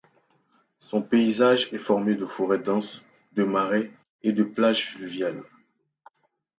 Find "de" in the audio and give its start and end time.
2.15-2.25, 3.33-3.43, 4.31-4.43